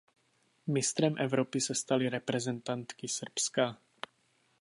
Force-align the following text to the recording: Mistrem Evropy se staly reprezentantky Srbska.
Mistrem 0.67 1.15
Evropy 1.19 1.61
se 1.61 1.75
staly 1.75 2.09
reprezentantky 2.09 3.07
Srbska. 3.07 3.77